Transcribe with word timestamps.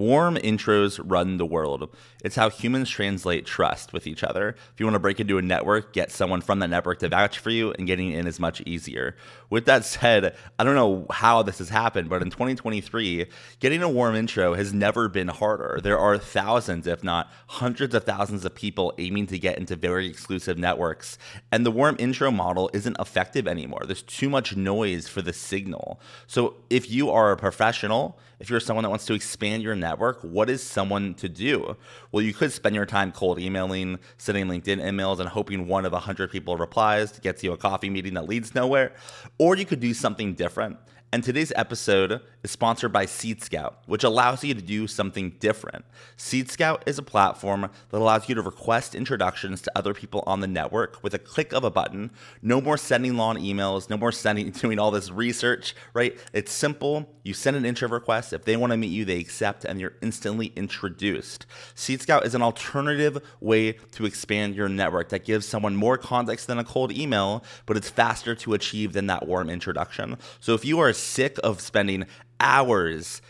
Warm 0.00 0.36
intros 0.36 0.98
run 1.04 1.36
the 1.36 1.44
world. 1.44 1.94
It's 2.24 2.36
how 2.36 2.48
humans 2.48 2.88
translate 2.88 3.44
trust 3.44 3.92
with 3.92 4.06
each 4.06 4.24
other. 4.24 4.56
If 4.72 4.80
you 4.80 4.86
want 4.86 4.94
to 4.94 4.98
break 4.98 5.20
into 5.20 5.36
a 5.36 5.42
network, 5.42 5.92
get 5.92 6.10
someone 6.10 6.40
from 6.40 6.58
that 6.60 6.70
network 6.70 7.00
to 7.00 7.10
vouch 7.10 7.38
for 7.38 7.50
you, 7.50 7.72
and 7.72 7.86
getting 7.86 8.10
in 8.10 8.26
is 8.26 8.40
much 8.40 8.62
easier. 8.62 9.14
With 9.50 9.66
that 9.66 9.84
said, 9.84 10.34
I 10.58 10.64
don't 10.64 10.74
know 10.74 11.04
how 11.10 11.42
this 11.42 11.58
has 11.58 11.68
happened, 11.68 12.08
but 12.08 12.22
in 12.22 12.30
2023, 12.30 13.26
getting 13.58 13.82
a 13.82 13.90
warm 13.90 14.16
intro 14.16 14.54
has 14.54 14.72
never 14.72 15.06
been 15.06 15.28
harder. 15.28 15.80
There 15.82 15.98
are 15.98 16.16
thousands, 16.16 16.86
if 16.86 17.04
not 17.04 17.30
hundreds 17.48 17.94
of 17.94 18.04
thousands 18.04 18.46
of 18.46 18.54
people 18.54 18.94
aiming 18.96 19.26
to 19.26 19.38
get 19.38 19.58
into 19.58 19.76
very 19.76 20.06
exclusive 20.06 20.56
networks, 20.56 21.18
and 21.52 21.66
the 21.66 21.70
warm 21.70 21.96
intro 21.98 22.30
model 22.30 22.70
isn't 22.72 22.96
effective 22.98 23.46
anymore. 23.46 23.82
There's 23.84 24.00
too 24.00 24.30
much 24.30 24.56
noise 24.56 25.08
for 25.08 25.20
the 25.20 25.34
signal. 25.34 26.00
So 26.26 26.54
if 26.70 26.90
you 26.90 27.10
are 27.10 27.32
a 27.32 27.36
professional, 27.36 28.18
if 28.38 28.48
you're 28.48 28.60
someone 28.60 28.84
that 28.84 28.88
wants 28.88 29.04
to 29.04 29.12
expand 29.12 29.62
your 29.62 29.74
network, 29.74 29.89
what 29.98 30.50
is 30.50 30.62
someone 30.62 31.14
to 31.14 31.28
do? 31.28 31.76
Well, 32.12 32.22
you 32.22 32.32
could 32.32 32.52
spend 32.52 32.74
your 32.74 32.86
time 32.86 33.12
cold 33.12 33.38
emailing, 33.38 33.98
sending 34.18 34.46
LinkedIn 34.46 34.78
emails, 34.78 35.20
and 35.20 35.28
hoping 35.28 35.66
one 35.66 35.84
of 35.84 35.92
100 35.92 36.30
people 36.30 36.56
replies 36.56 37.12
to 37.12 37.20
get 37.20 37.42
you 37.42 37.52
a 37.52 37.56
coffee 37.56 37.90
meeting 37.90 38.14
that 38.14 38.28
leads 38.28 38.54
nowhere. 38.54 38.92
Or 39.38 39.56
you 39.56 39.64
could 39.64 39.80
do 39.80 39.94
something 39.94 40.34
different 40.34 40.78
and 41.12 41.24
today's 41.24 41.52
episode 41.56 42.20
is 42.42 42.50
sponsored 42.50 42.92
by 42.92 43.06
Seed 43.06 43.42
Scout, 43.42 43.82
which 43.86 44.04
allows 44.04 44.42
you 44.42 44.54
to 44.54 44.62
do 44.62 44.86
something 44.86 45.30
different. 45.40 45.84
Seed 46.16 46.50
Scout 46.50 46.82
is 46.86 46.98
a 46.98 47.02
platform 47.02 47.70
that 47.90 47.98
allows 47.98 48.28
you 48.28 48.34
to 48.34 48.42
request 48.42 48.94
introductions 48.94 49.60
to 49.62 49.72
other 49.76 49.94
people 49.94 50.22
on 50.26 50.40
the 50.40 50.46
network 50.46 51.02
with 51.02 51.14
a 51.14 51.18
click 51.18 51.52
of 51.52 51.64
a 51.64 51.70
button. 51.70 52.10
No 52.42 52.60
more 52.60 52.76
sending 52.76 53.16
long 53.16 53.36
emails, 53.38 53.90
no 53.90 53.96
more 53.96 54.12
sending 54.12 54.50
doing 54.60 54.78
all 54.78 54.90
this 54.90 55.10
research, 55.10 55.74
right? 55.94 56.18
It's 56.32 56.52
simple. 56.52 57.14
You 57.22 57.34
send 57.34 57.56
an 57.56 57.66
intro 57.66 57.88
request. 57.88 58.32
If 58.32 58.44
they 58.44 58.56
want 58.56 58.72
to 58.72 58.76
meet 58.76 58.90
you, 58.90 59.04
they 59.04 59.18
accept 59.18 59.64
and 59.64 59.80
you're 59.80 59.96
instantly 60.00 60.52
introduced. 60.56 61.46
Seed 61.74 62.00
Scout 62.00 62.24
is 62.24 62.34
an 62.34 62.42
alternative 62.42 63.22
way 63.40 63.72
to 63.92 64.06
expand 64.06 64.54
your 64.54 64.68
network 64.68 65.10
that 65.10 65.24
gives 65.24 65.46
someone 65.46 65.76
more 65.76 65.98
context 65.98 66.46
than 66.46 66.58
a 66.58 66.64
cold 66.64 66.92
email, 66.92 67.44
but 67.66 67.76
it's 67.76 67.90
faster 67.90 68.34
to 68.34 68.54
achieve 68.54 68.92
than 68.92 69.06
that 69.08 69.26
warm 69.26 69.50
introduction. 69.50 70.16
So 70.40 70.54
if 70.54 70.64
you 70.64 70.78
are 70.78 70.92
sick 70.92 71.38
of 71.44 71.60
spending 71.60 72.06
hours 72.40 73.22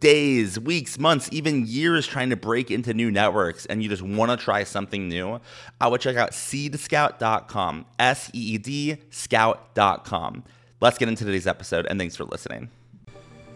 days, 0.00 0.58
weeks, 0.58 0.98
months, 0.98 1.28
even 1.32 1.66
years 1.66 2.06
trying 2.06 2.30
to 2.30 2.36
break 2.36 2.70
into 2.70 2.94
new 2.94 3.10
networks 3.10 3.66
and 3.66 3.82
you 3.82 3.88
just 3.88 4.02
want 4.02 4.30
to 4.30 4.36
try 4.36 4.64
something 4.64 5.08
new, 5.08 5.40
I 5.80 5.88
would 5.88 6.00
check 6.00 6.16
out 6.16 6.32
seedscout.com, 6.32 7.86
S 7.98 8.30
E 8.32 8.54
E 8.54 8.58
D 8.58 8.96
scout.com. 9.10 10.44
Let's 10.80 10.98
get 10.98 11.08
into 11.08 11.24
today's 11.24 11.46
episode 11.46 11.86
and 11.86 11.98
thanks 11.98 12.16
for 12.16 12.24
listening. 12.24 12.70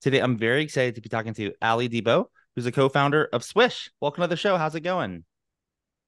Today, 0.00 0.20
I'm 0.20 0.38
very 0.38 0.62
excited 0.62 0.94
to 0.94 1.02
be 1.02 1.10
talking 1.10 1.34
to 1.34 1.52
Ali 1.60 1.86
Debow, 1.86 2.24
who's 2.56 2.64
a 2.64 2.72
co-founder 2.72 3.28
of 3.34 3.44
Swish. 3.44 3.90
Welcome 4.00 4.22
to 4.22 4.28
the 4.28 4.36
show. 4.36 4.56
How's 4.56 4.74
it 4.74 4.80
going? 4.80 5.24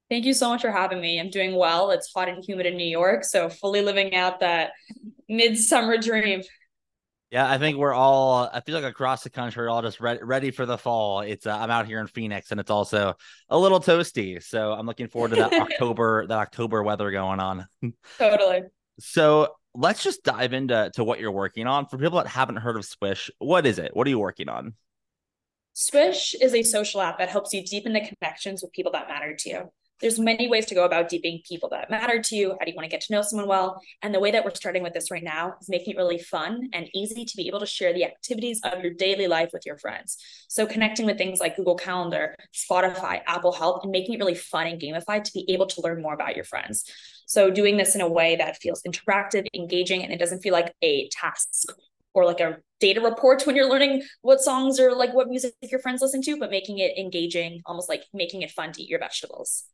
Thank 0.08 0.24
you 0.24 0.32
so 0.32 0.48
much 0.48 0.62
for 0.62 0.70
having 0.70 0.98
me. 0.98 1.20
I'm 1.20 1.28
doing 1.28 1.54
well. 1.54 1.90
It's 1.90 2.10
hot 2.10 2.30
and 2.30 2.42
humid 2.42 2.64
in 2.64 2.78
New 2.78 2.86
York, 2.86 3.22
so 3.22 3.50
fully 3.50 3.82
living 3.82 4.14
out 4.14 4.40
that 4.40 4.72
midsummer 5.28 5.98
dream. 5.98 6.42
Yeah, 7.30 7.50
I 7.50 7.58
think 7.58 7.76
we're 7.76 7.92
all. 7.92 8.48
I 8.50 8.60
feel 8.60 8.74
like 8.74 8.84
across 8.84 9.24
the 9.24 9.30
country, 9.30 9.62
we're 9.62 9.70
all 9.70 9.82
just 9.82 10.00
re- 10.00 10.20
ready 10.22 10.52
for 10.52 10.64
the 10.64 10.78
fall. 10.78 11.20
It's. 11.20 11.46
Uh, 11.46 11.54
I'm 11.54 11.70
out 11.70 11.86
here 11.86 12.00
in 12.00 12.06
Phoenix, 12.06 12.50
and 12.50 12.60
it's 12.60 12.70
also 12.70 13.14
a 13.50 13.58
little 13.58 13.80
toasty. 13.80 14.42
So 14.42 14.72
I'm 14.72 14.86
looking 14.86 15.08
forward 15.08 15.32
to 15.32 15.36
that 15.36 15.52
October, 15.70 16.26
that 16.26 16.38
October 16.38 16.82
weather 16.82 17.10
going 17.10 17.40
on. 17.40 17.66
Totally. 18.18 18.62
So 19.00 19.48
let's 19.74 20.02
just 20.02 20.22
dive 20.22 20.52
into 20.52 20.90
to 20.94 21.04
what 21.04 21.20
you're 21.20 21.32
working 21.32 21.66
on. 21.66 21.86
For 21.86 21.98
people 21.98 22.18
that 22.18 22.26
haven't 22.26 22.56
heard 22.56 22.76
of 22.76 22.84
Swish, 22.84 23.30
what 23.38 23.66
is 23.66 23.78
it? 23.78 23.94
What 23.94 24.06
are 24.06 24.10
you 24.10 24.18
working 24.18 24.48
on? 24.48 24.74
Swish 25.74 26.34
is 26.40 26.54
a 26.54 26.62
social 26.62 27.00
app 27.00 27.18
that 27.18 27.30
helps 27.30 27.54
you 27.54 27.64
deepen 27.64 27.94
the 27.94 28.00
connections 28.00 28.62
with 28.62 28.72
people 28.72 28.92
that 28.92 29.08
matter 29.08 29.34
to 29.34 29.48
you. 29.48 29.72
There's 30.02 30.18
many 30.18 30.48
ways 30.48 30.66
to 30.66 30.74
go 30.74 30.84
about 30.84 31.08
deepening 31.08 31.42
people 31.48 31.68
that 31.68 31.88
matter 31.88 32.20
to 32.20 32.36
you. 32.36 32.50
How 32.50 32.64
do 32.64 32.72
you 32.72 32.76
want 32.76 32.86
to 32.86 32.90
get 32.90 33.02
to 33.02 33.12
know 33.12 33.22
someone 33.22 33.46
well? 33.46 33.80
And 34.02 34.12
the 34.12 34.18
way 34.18 34.32
that 34.32 34.44
we're 34.44 34.52
starting 34.52 34.82
with 34.82 34.94
this 34.94 35.12
right 35.12 35.22
now 35.22 35.54
is 35.60 35.68
making 35.68 35.94
it 35.94 35.96
really 35.96 36.18
fun 36.18 36.70
and 36.72 36.88
easy 36.92 37.24
to 37.24 37.36
be 37.36 37.46
able 37.46 37.60
to 37.60 37.66
share 37.66 37.92
the 37.92 38.04
activities 38.04 38.60
of 38.64 38.82
your 38.82 38.92
daily 38.92 39.28
life 39.28 39.50
with 39.52 39.64
your 39.64 39.78
friends. 39.78 40.18
So 40.48 40.66
connecting 40.66 41.06
with 41.06 41.18
things 41.18 41.38
like 41.38 41.56
Google 41.56 41.76
Calendar, 41.76 42.34
Spotify, 42.52 43.20
Apple 43.28 43.52
Health, 43.52 43.84
and 43.84 43.92
making 43.92 44.14
it 44.14 44.18
really 44.18 44.34
fun 44.34 44.66
and 44.66 44.80
gamified 44.80 45.22
to 45.22 45.32
be 45.32 45.48
able 45.52 45.66
to 45.66 45.80
learn 45.82 46.02
more 46.02 46.14
about 46.14 46.34
your 46.34 46.44
friends. 46.44 46.84
So 47.32 47.50
doing 47.50 47.78
this 47.78 47.94
in 47.94 48.02
a 48.02 48.08
way 48.08 48.36
that 48.36 48.58
feels 48.58 48.82
interactive, 48.82 49.46
engaging, 49.54 50.02
and 50.02 50.12
it 50.12 50.18
doesn't 50.18 50.40
feel 50.40 50.52
like 50.52 50.74
a 50.82 51.08
task 51.08 51.72
or 52.12 52.26
like 52.26 52.40
a 52.40 52.58
data 52.78 53.00
report 53.00 53.46
when 53.46 53.56
you're 53.56 53.70
learning 53.70 54.02
what 54.20 54.42
songs 54.42 54.78
or 54.78 54.94
like 54.94 55.14
what 55.14 55.28
music 55.28 55.54
your 55.62 55.80
friends 55.80 56.02
listen 56.02 56.20
to, 56.20 56.36
but 56.36 56.50
making 56.50 56.76
it 56.76 56.98
engaging, 56.98 57.62
almost 57.64 57.88
like 57.88 58.04
making 58.12 58.42
it 58.42 58.50
fun 58.50 58.70
to 58.72 58.82
eat 58.82 58.90
your 58.90 58.98
vegetables. 58.98 59.64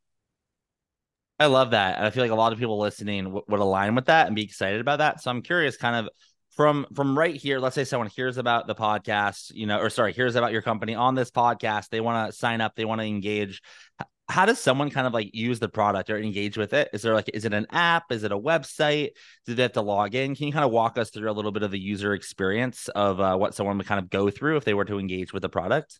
I 1.40 1.46
love 1.46 1.72
that. 1.72 2.00
I 2.00 2.10
feel 2.10 2.22
like 2.22 2.30
a 2.30 2.36
lot 2.36 2.52
of 2.52 2.60
people 2.60 2.78
listening 2.78 3.24
w- 3.24 3.42
would 3.48 3.58
align 3.58 3.96
with 3.96 4.06
that 4.06 4.28
and 4.28 4.36
be 4.36 4.44
excited 4.44 4.80
about 4.80 4.98
that. 4.98 5.20
So 5.20 5.28
I'm 5.28 5.42
curious, 5.42 5.76
kind 5.76 5.96
of 5.96 6.12
from 6.54 6.86
from 6.94 7.18
right 7.18 7.34
here. 7.34 7.58
Let's 7.58 7.74
say 7.74 7.82
someone 7.82 8.08
hears 8.08 8.38
about 8.38 8.68
the 8.68 8.76
podcast, 8.76 9.50
you 9.52 9.66
know, 9.66 9.80
or 9.80 9.90
sorry, 9.90 10.12
hears 10.12 10.36
about 10.36 10.52
your 10.52 10.62
company 10.62 10.94
on 10.94 11.16
this 11.16 11.32
podcast. 11.32 11.88
They 11.88 12.00
want 12.00 12.30
to 12.30 12.38
sign 12.38 12.60
up. 12.60 12.76
They 12.76 12.84
want 12.84 13.00
to 13.00 13.06
engage. 13.08 13.62
How 14.28 14.44
does 14.44 14.58
someone 14.58 14.90
kind 14.90 15.06
of 15.06 15.14
like 15.14 15.34
use 15.34 15.58
the 15.58 15.70
product 15.70 16.10
or 16.10 16.18
engage 16.18 16.58
with 16.58 16.74
it? 16.74 16.90
Is 16.92 17.00
there 17.00 17.14
like, 17.14 17.30
is 17.32 17.46
it 17.46 17.54
an 17.54 17.66
app? 17.70 18.12
Is 18.12 18.24
it 18.24 18.32
a 18.32 18.38
website? 18.38 19.10
Do 19.46 19.54
they 19.54 19.62
have 19.62 19.72
to 19.72 19.80
log 19.80 20.14
in? 20.14 20.34
Can 20.34 20.46
you 20.46 20.52
kind 20.52 20.66
of 20.66 20.70
walk 20.70 20.98
us 20.98 21.10
through 21.10 21.30
a 21.30 21.32
little 21.32 21.52
bit 21.52 21.62
of 21.62 21.70
the 21.70 21.78
user 21.78 22.12
experience 22.12 22.88
of 22.88 23.20
uh, 23.20 23.36
what 23.36 23.54
someone 23.54 23.78
would 23.78 23.86
kind 23.86 24.00
of 24.00 24.10
go 24.10 24.28
through 24.28 24.58
if 24.58 24.64
they 24.64 24.74
were 24.74 24.84
to 24.84 24.98
engage 24.98 25.32
with 25.32 25.42
the 25.42 25.48
product? 25.48 25.98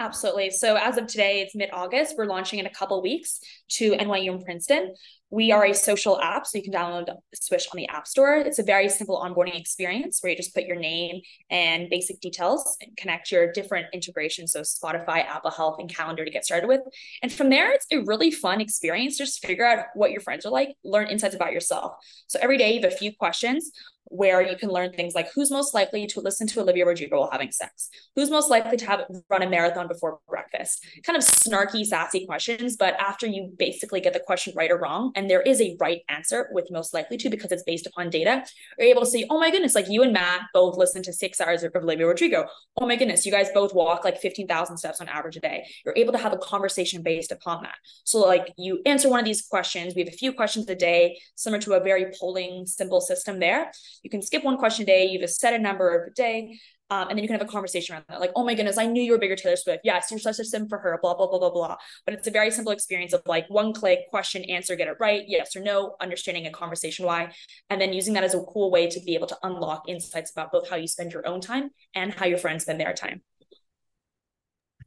Absolutely. 0.00 0.50
So 0.50 0.76
as 0.76 0.96
of 0.96 1.08
today, 1.08 1.40
it's 1.40 1.56
mid 1.56 1.70
August. 1.72 2.14
We're 2.16 2.26
launching 2.26 2.60
in 2.60 2.66
a 2.66 2.70
couple 2.70 3.02
weeks 3.02 3.40
to 3.70 3.92
NYU 3.92 4.30
and 4.30 4.44
Princeton. 4.44 4.94
We 5.30 5.50
are 5.50 5.66
a 5.66 5.74
social 5.74 6.18
app, 6.20 6.46
so 6.46 6.56
you 6.56 6.64
can 6.64 6.72
download 6.72 7.12
Swish 7.34 7.66
on 7.70 7.76
the 7.76 7.86
App 7.88 8.06
Store. 8.06 8.36
It's 8.36 8.60
a 8.60 8.62
very 8.62 8.88
simple 8.88 9.20
onboarding 9.20 9.58
experience 9.60 10.22
where 10.22 10.30
you 10.30 10.36
just 10.36 10.54
put 10.54 10.64
your 10.64 10.76
name 10.76 11.20
and 11.50 11.90
basic 11.90 12.20
details 12.20 12.78
and 12.80 12.96
connect 12.96 13.30
your 13.30 13.52
different 13.52 13.88
integrations, 13.92 14.52
so 14.52 14.62
Spotify, 14.62 15.26
Apple 15.26 15.50
Health, 15.50 15.76
and 15.80 15.92
Calendar 15.94 16.24
to 16.24 16.30
get 16.30 16.46
started 16.46 16.66
with. 16.68 16.80
And 17.20 17.30
from 17.30 17.50
there, 17.50 17.72
it's 17.72 17.86
a 17.92 17.98
really 18.04 18.30
fun 18.30 18.60
experience. 18.62 19.18
Just 19.18 19.44
figure 19.44 19.66
out 19.66 19.86
what 19.94 20.12
your 20.12 20.20
friends 20.20 20.46
are 20.46 20.52
like, 20.52 20.76
learn 20.82 21.08
insights 21.08 21.34
about 21.34 21.52
yourself. 21.52 21.92
So 22.28 22.38
every 22.40 22.56
day, 22.56 22.72
you 22.72 22.80
have 22.80 22.92
a 22.92 22.96
few 22.96 23.14
questions 23.14 23.70
where 24.10 24.42
you 24.42 24.56
can 24.56 24.70
learn 24.70 24.92
things 24.92 25.14
like 25.14 25.28
who's 25.34 25.50
most 25.50 25.74
likely 25.74 26.06
to 26.06 26.20
listen 26.20 26.46
to 26.48 26.60
Olivia 26.60 26.86
Rodrigo 26.86 27.20
while 27.20 27.30
having 27.30 27.52
sex? 27.52 27.90
Who's 28.16 28.30
most 28.30 28.50
likely 28.50 28.76
to 28.76 28.86
have 28.86 29.04
run 29.30 29.42
a 29.42 29.48
marathon 29.48 29.88
before 29.88 30.18
breakfast? 30.28 30.84
Kind 31.04 31.16
of 31.16 31.22
snarky, 31.22 31.84
sassy 31.84 32.26
questions, 32.26 32.76
but 32.76 32.94
after 32.94 33.26
you 33.26 33.52
basically 33.58 34.00
get 34.00 34.12
the 34.12 34.20
question 34.20 34.52
right 34.56 34.70
or 34.70 34.78
wrong, 34.78 35.12
and 35.14 35.28
there 35.28 35.42
is 35.42 35.60
a 35.60 35.76
right 35.80 36.02
answer 36.08 36.48
with 36.52 36.70
most 36.70 36.94
likely 36.94 37.16
to 37.18 37.30
because 37.30 37.52
it's 37.52 37.62
based 37.62 37.86
upon 37.86 38.10
data, 38.10 38.44
you're 38.78 38.88
able 38.88 39.02
to 39.02 39.06
say, 39.06 39.26
oh 39.30 39.38
my 39.38 39.50
goodness, 39.50 39.74
like 39.74 39.88
you 39.88 40.02
and 40.02 40.12
Matt 40.12 40.42
both 40.52 40.76
listen 40.76 41.02
to 41.02 41.12
six 41.12 41.40
hours 41.40 41.62
of 41.62 41.74
Olivia 41.74 42.06
Rodrigo. 42.06 42.46
Oh 42.80 42.86
my 42.86 42.96
goodness, 42.96 43.26
you 43.26 43.32
guys 43.32 43.48
both 43.52 43.74
walk 43.74 44.04
like 44.04 44.18
15,000 44.18 44.76
steps 44.76 45.00
on 45.00 45.08
average 45.08 45.36
a 45.36 45.40
day. 45.40 45.66
You're 45.84 45.96
able 45.96 46.12
to 46.12 46.18
have 46.18 46.32
a 46.32 46.38
conversation 46.38 47.02
based 47.02 47.32
upon 47.32 47.62
that. 47.62 47.76
So 48.04 48.20
like 48.20 48.52
you 48.56 48.80
answer 48.86 49.08
one 49.08 49.20
of 49.20 49.26
these 49.26 49.42
questions. 49.42 49.94
We 49.94 50.02
have 50.02 50.12
a 50.12 50.16
few 50.16 50.32
questions 50.32 50.68
a 50.68 50.74
day, 50.74 51.18
similar 51.34 51.60
to 51.62 51.74
a 51.74 51.80
very 51.80 52.12
polling 52.18 52.66
simple 52.66 53.00
system 53.00 53.38
there. 53.38 53.70
You 54.02 54.10
can 54.10 54.22
skip 54.22 54.44
one 54.44 54.56
question 54.56 54.84
a 54.84 54.86
day. 54.86 55.06
You 55.06 55.18
just 55.18 55.40
set 55.40 55.54
a 55.54 55.58
number 55.58 55.96
of 55.96 56.08
a 56.08 56.14
day. 56.14 56.58
Um, 56.90 57.08
and 57.08 57.18
then 57.18 57.22
you 57.22 57.28
can 57.28 57.38
have 57.38 57.46
a 57.46 57.50
conversation 57.50 57.94
around 57.94 58.04
that. 58.08 58.18
Like, 58.18 58.32
oh 58.34 58.44
my 58.44 58.54
goodness, 58.54 58.78
I 58.78 58.86
knew 58.86 59.02
you 59.02 59.10
were 59.12 59.18
a 59.18 59.20
bigger 59.20 59.36
Taylor 59.36 59.56
Swift. 59.56 59.82
Yes, 59.84 60.10
you're 60.10 60.18
such 60.18 60.38
a 60.38 60.44
sim 60.44 60.68
for 60.68 60.78
her, 60.78 60.98
blah, 61.02 61.14
blah, 61.14 61.26
blah, 61.26 61.38
blah, 61.38 61.50
blah. 61.50 61.76
But 62.06 62.14
it's 62.14 62.26
a 62.26 62.30
very 62.30 62.50
simple 62.50 62.72
experience 62.72 63.12
of 63.12 63.20
like 63.26 63.44
one 63.48 63.74
click, 63.74 64.08
question, 64.08 64.42
answer, 64.44 64.74
get 64.74 64.88
it 64.88 64.96
right, 64.98 65.22
yes 65.26 65.54
or 65.54 65.60
no, 65.60 65.96
understanding 66.00 66.46
a 66.46 66.50
conversation 66.50 67.04
why, 67.04 67.32
and 67.68 67.78
then 67.78 67.92
using 67.92 68.14
that 68.14 68.24
as 68.24 68.34
a 68.34 68.40
cool 68.40 68.70
way 68.70 68.88
to 68.88 69.00
be 69.00 69.14
able 69.14 69.26
to 69.26 69.36
unlock 69.42 69.86
insights 69.86 70.30
about 70.30 70.50
both 70.50 70.70
how 70.70 70.76
you 70.76 70.88
spend 70.88 71.12
your 71.12 71.26
own 71.28 71.42
time 71.42 71.68
and 71.94 72.14
how 72.14 72.24
your 72.24 72.38
friends 72.38 72.62
spend 72.62 72.80
their 72.80 72.94
time. 72.94 73.20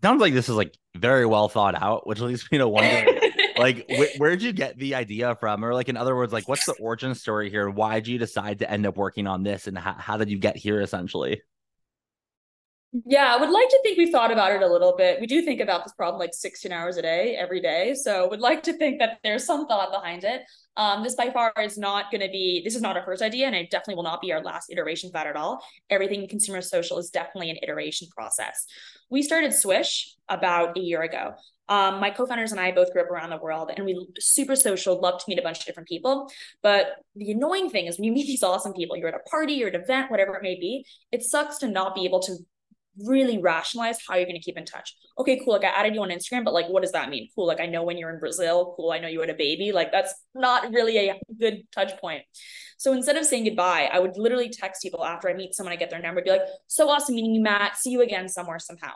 Sounds 0.02 0.22
like 0.22 0.34
this 0.34 0.50
is 0.50 0.56
like 0.56 0.75
very 0.98 1.28
well 1.28 1.50
thought 1.50 1.80
out, 1.80 2.07
which 2.07 2.19
leads 2.19 2.52
me 2.52 2.57
to 2.57 2.68
wonder 2.68 3.06
like 3.62 3.90
wh- 3.90 4.19
where 4.19 4.31
did 4.31 4.44
you 4.44 4.52
get 4.52 4.78
the 4.78 4.96
idea 4.96 5.36
from 5.36 5.63
or 5.63 5.74
like 5.74 5.90
in 5.90 5.98
other 5.98 6.16
words 6.16 6.34
like 6.34 6.48
what's 6.48 6.66
the 6.66 6.74
origin 6.74 7.16
story 7.16 7.50
here 7.50 7.69
why 7.69 7.96
did 7.96 8.08
you 8.08 8.18
decide 8.18 8.60
to 8.60 8.69
end 8.69 8.86
up 8.86 8.98
working 8.98 9.28
on 9.28 9.44
this 9.44 9.68
and 9.68 9.78
how, 9.78 9.94
how 9.94 10.18
did 10.18 10.30
you 10.30 10.38
get 10.38 10.56
here 10.56 10.81
essentially 10.81 11.42
yeah, 13.06 13.34
I 13.34 13.40
would 13.40 13.50
like 13.50 13.69
to 13.69 13.80
think 13.84 13.98
we've 13.98 14.12
thought 14.12 14.34
about 14.34 14.52
it 14.52 14.62
a 14.62 14.68
little 14.68 14.94
bit. 14.98 15.22
We 15.22 15.28
do 15.28 15.44
think 15.44 15.62
about 15.62 15.86
this 15.86 15.94
problem 15.94 16.19
like 16.19 16.34
16 16.34 16.74
hours 16.74 16.98
a 16.98 17.02
day, 17.02 17.38
every 17.38 17.62
day. 17.62 17.94
So 17.94 18.28
would 18.28 18.42
like 18.42 18.63
to 18.63 18.74
think 18.74 19.00
that 19.00 19.19
there's 19.24 19.46
some 19.46 19.66
thought 19.66 19.92
behind 19.92 20.25
it. 20.25 20.42
Um, 20.77 21.03
this 21.03 21.15
by 21.15 21.29
far 21.29 21.53
is 21.62 21.77
not 21.77 22.12
going 22.12 22.21
to 22.21 22.29
be, 22.29 22.62
this 22.63 22.75
is 22.75 22.81
not 22.81 22.95
our 22.95 23.03
first 23.03 23.21
idea, 23.21 23.45
and 23.45 23.56
it 23.56 23.69
definitely 23.69 23.95
will 23.95 24.03
not 24.03 24.21
be 24.21 24.31
our 24.31 24.41
last 24.41 24.71
iteration 24.71 25.07
of 25.07 25.13
that 25.13 25.27
at 25.27 25.35
all. 25.35 25.63
Everything 25.89 26.27
consumer 26.27 26.62
social 26.62 26.97
is 26.97 27.09
definitely 27.09 27.50
an 27.50 27.57
iteration 27.62 28.07
process. 28.15 28.65
We 29.09 29.21
started 29.21 29.53
Swish 29.53 30.15
about 30.29 30.77
a 30.77 30.79
year 30.79 31.01
ago. 31.01 31.33
Um, 31.68 32.01
my 32.01 32.09
co-founders 32.09 32.51
and 32.51 32.59
I 32.59 32.71
both 32.71 32.91
grew 32.91 33.01
up 33.01 33.09
around 33.09 33.29
the 33.29 33.38
world 33.38 33.71
and 33.73 33.85
we 33.85 34.07
super 34.19 34.57
social, 34.57 35.00
love 35.00 35.19
to 35.19 35.25
meet 35.29 35.39
a 35.39 35.41
bunch 35.41 35.59
of 35.59 35.65
different 35.65 35.88
people. 35.88 36.29
But 36.62 36.95
the 37.15 37.31
annoying 37.31 37.69
thing 37.69 37.85
is 37.85 37.97
when 37.97 38.03
you 38.03 38.12
meet 38.12 38.27
these 38.27 38.44
awesome 38.44 38.73
people, 38.73 38.97
you're 38.97 39.07
at 39.07 39.15
a 39.15 39.29
party, 39.29 39.53
you're 39.53 39.69
at 39.69 39.75
an 39.75 39.81
event, 39.81 40.12
whatever 40.12 40.35
it 40.35 40.44
may 40.44 40.56
be, 40.56 40.85
it 41.13 41.23
sucks 41.23 41.59
to 41.59 41.69
not 41.69 41.95
be 41.95 42.03
able 42.03 42.21
to 42.23 42.35
really 43.00 43.38
rationalize 43.38 43.98
how 44.08 44.16
you're 44.16 44.26
going 44.26 44.36
to 44.36 44.42
keep 44.42 44.58
in 44.58 44.66
touch. 44.66 44.96
Okay, 45.18 45.42
cool. 45.44 45.54
Like 45.54 45.64
I 45.64 45.70
added 45.70 45.96
you 45.96 46.02
on 46.02 46.10
Instagram, 46.10 46.44
but 46.44 46.54
like, 46.54 46.68
what 46.68 46.82
does 46.82 46.92
that 46.92 47.10
mean? 47.10 47.30
Cool. 47.36 47.48
Like 47.48 47.60
I 47.60 47.66
know 47.66 47.84
when 47.84 47.98
you're 47.98 48.14
in 48.14 48.20
Brazil. 48.20 48.74
Cool. 48.76 48.92
I 48.92 49.00
know 49.00 49.08
you 49.08 49.22
had 49.22 49.30
a 49.30 49.36
baby. 49.36 49.72
Like 49.72 49.92
that's 49.92 50.14
not 50.36 50.72
really 50.72 51.10
a 51.10 51.20
good 51.40 51.64
touch 51.74 52.00
point. 52.00 52.24
So 52.78 52.94
instead 52.94 53.18
of 53.18 53.26
saying 53.26 53.46
goodbye, 53.46 53.90
I 53.92 54.00
would 54.00 54.18
literally 54.18 54.50
text 54.50 54.82
people 54.82 55.06
after 55.06 55.30
I 55.30 55.34
meet 55.34 55.54
someone, 55.54 55.74
I 55.74 55.76
get 55.76 55.90
their 55.90 56.02
number, 56.02 56.22
be 56.22 56.32
like, 56.32 56.42
so 56.68 56.90
awesome 56.90 57.16
meeting 57.16 57.36
you, 57.36 57.42
Matt. 57.42 57.78
See 57.78 57.92
you 57.92 58.02
again 58.02 58.28
somewhere 58.28 58.60
somehow. 58.60 58.94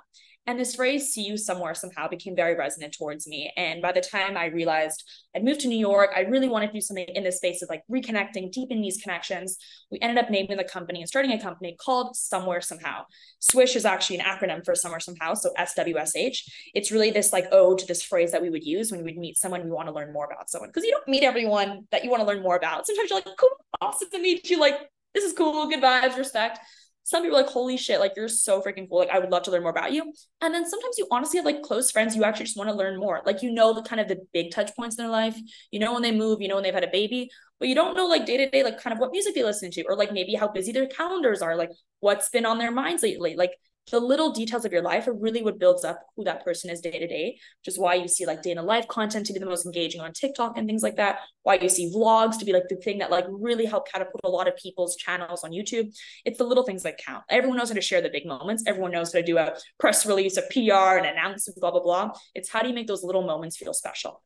And 0.47 0.59
this 0.59 0.75
phrase, 0.75 1.11
see 1.11 1.23
you 1.23 1.37
somewhere 1.37 1.73
somehow, 1.73 2.07
became 2.07 2.35
very 2.35 2.55
resonant 2.55 2.95
towards 2.95 3.27
me. 3.27 3.51
And 3.57 3.81
by 3.81 3.91
the 3.91 4.01
time 4.01 4.37
I 4.37 4.45
realized 4.45 5.03
I'd 5.35 5.43
moved 5.43 5.61
to 5.61 5.67
New 5.67 5.77
York, 5.77 6.11
I 6.15 6.21
really 6.21 6.47
wanted 6.47 6.67
to 6.67 6.73
do 6.73 6.81
something 6.81 7.07
in 7.07 7.23
this 7.23 7.37
space 7.37 7.63
of 7.63 7.69
like 7.69 7.81
reconnecting, 7.91 8.51
deepening 8.51 8.83
these 8.83 9.01
connections. 9.01 9.57
We 9.91 9.97
ended 10.01 10.23
up 10.23 10.29
naming 10.29 10.57
the 10.57 10.63
company 10.63 10.99
and 10.99 11.09
starting 11.09 11.31
a 11.31 11.41
company 11.41 11.75
called 11.83 12.15
Somewhere 12.15 12.61
Somehow. 12.61 13.05
Swish 13.39 13.75
is 13.75 13.85
actually 13.85 14.19
an 14.19 14.25
acronym 14.25 14.63
for 14.63 14.75
Somewhere 14.75 14.99
Somehow, 14.99 15.33
so 15.33 15.51
SWSH. 15.57 16.37
It's 16.75 16.91
really 16.91 17.09
this 17.09 17.33
like 17.33 17.45
ode 17.51 17.79
to 17.79 17.87
this 17.87 18.03
phrase 18.03 18.31
that 18.31 18.41
we 18.41 18.51
would 18.51 18.63
use 18.63 18.91
when 18.91 19.03
we 19.03 19.11
would 19.11 19.17
meet 19.17 19.37
someone 19.37 19.63
we 19.63 19.71
want 19.71 19.87
to 19.87 19.93
learn 19.95 20.13
more 20.13 20.25
about 20.25 20.51
someone. 20.51 20.69
Because 20.69 20.83
you 20.83 20.91
don't 20.91 21.07
meet 21.07 21.23
everyone 21.23 21.87
that 21.91 22.03
you 22.03 22.11
want 22.11 22.21
to 22.21 22.27
learn 22.27 22.43
more 22.43 22.55
about. 22.55 22.85
Sometimes 22.85 23.09
you're 23.09 23.17
like, 23.17 23.37
cool, 23.39 23.49
awesome 23.81 24.09
to 24.11 24.19
meet 24.19 24.47
you. 24.49 24.59
Like, 24.59 24.75
this 25.15 25.23
is 25.23 25.33
cool, 25.33 25.67
good 25.69 25.81
vibes, 25.81 26.17
respect 26.17 26.59
some 27.05 27.21
people 27.21 27.37
are 27.37 27.43
like, 27.43 27.51
holy 27.51 27.77
shit, 27.77 27.99
like 27.99 28.13
you're 28.15 28.27
so 28.27 28.63
freaking 28.63 28.89
cool. 28.89 28.97
Like 28.97 29.11
I 29.11 29.19
would 29.19 29.29
love 29.29 29.43
to 29.43 29.51
learn 29.51 29.61
more 29.61 29.69
about 29.69 29.93
you. 29.93 30.11
And 30.41 30.51
then 30.51 30.67
sometimes 30.67 30.97
you 30.97 31.07
honestly 31.11 31.37
have 31.37 31.45
like 31.45 31.61
close 31.61 31.91
friends, 31.91 32.15
you 32.15 32.23
actually 32.23 32.45
just 32.45 32.57
want 32.57 32.67
to 32.71 32.75
learn 32.75 32.99
more. 32.99 33.21
Like 33.23 33.43
you 33.43 33.51
know 33.51 33.73
the 33.73 33.83
kind 33.83 34.01
of 34.01 34.07
the 34.07 34.25
big 34.33 34.49
touch 34.51 34.75
points 34.75 34.97
in 34.97 35.03
their 35.03 35.11
life. 35.11 35.37
You 35.69 35.79
know 35.79 35.93
when 35.93 36.01
they 36.01 36.11
move, 36.11 36.41
you 36.41 36.47
know 36.47 36.55
when 36.55 36.63
they've 36.63 36.73
had 36.73 36.83
a 36.83 36.89
baby, 36.89 37.29
but 37.59 37.67
you 37.67 37.75
don't 37.75 37.95
know 37.95 38.07
like 38.07 38.25
day 38.25 38.37
to 38.37 38.49
day, 38.49 38.63
like 38.63 38.81
kind 38.81 38.91
of 38.91 38.99
what 38.99 39.11
music 39.11 39.35
they 39.35 39.43
listen 39.43 39.69
to, 39.69 39.83
or 39.83 39.95
like 39.95 40.11
maybe 40.11 40.33
how 40.33 40.47
busy 40.47 40.71
their 40.71 40.87
calendars 40.87 41.43
are, 41.43 41.55
like 41.55 41.69
what's 41.99 42.29
been 42.29 42.45
on 42.45 42.57
their 42.57 42.71
minds 42.71 43.03
lately. 43.03 43.35
Like 43.35 43.51
the 43.91 43.99
little 43.99 44.31
details 44.31 44.65
of 44.65 44.71
your 44.71 44.81
life 44.81 45.07
are 45.07 45.13
really 45.13 45.43
what 45.43 45.59
builds 45.59 45.83
up 45.83 45.99
who 46.15 46.23
that 46.23 46.43
person 46.43 46.69
is 46.69 46.81
day 46.81 46.97
to 46.97 47.07
day, 47.07 47.37
which 47.61 47.73
is 47.73 47.77
why 47.77 47.93
you 47.93 48.07
see 48.07 48.25
like 48.25 48.41
day 48.41 48.51
in 48.51 48.57
a 48.57 48.63
life 48.63 48.87
content 48.87 49.27
to 49.27 49.33
be 49.33 49.39
the 49.39 49.45
most 49.45 49.65
engaging 49.65 50.01
on 50.01 50.11
TikTok 50.11 50.57
and 50.57 50.67
things 50.67 50.81
like 50.81 50.95
that. 50.95 51.19
Why 51.43 51.55
you 51.55 51.69
see 51.69 51.91
vlogs 51.93 52.39
to 52.39 52.45
be 52.45 52.53
like 52.53 52.67
the 52.67 52.77
thing 52.77 52.97
that 52.99 53.11
like 53.11 53.25
really 53.29 53.65
help 53.65 53.87
catapult 53.91 54.21
a 54.23 54.29
lot 54.29 54.47
of 54.47 54.55
people's 54.57 54.95
channels 54.95 55.43
on 55.43 55.51
YouTube. 55.51 55.95
It's 56.25 56.39
the 56.39 56.43
little 56.43 56.63
things 56.63 56.83
that 56.83 56.97
count. 56.97 57.23
Everyone 57.29 57.57
knows 57.57 57.69
how 57.69 57.75
to 57.75 57.81
share 57.81 58.01
the 58.01 58.09
big 58.09 58.25
moments. 58.25 58.63
Everyone 58.65 58.91
knows 58.91 59.13
how 59.13 59.19
to 59.19 59.25
do 59.25 59.37
a 59.37 59.53
press 59.79 60.05
release, 60.05 60.37
a 60.37 60.41
PR, 60.41 60.97
an 60.97 61.05
announcement, 61.05 61.59
blah 61.59 61.71
blah 61.71 61.83
blah. 61.83 62.11
It's 62.33 62.49
how 62.49 62.61
do 62.61 62.69
you 62.69 62.75
make 62.75 62.87
those 62.87 63.03
little 63.03 63.23
moments 63.23 63.57
feel 63.57 63.73
special? 63.73 64.23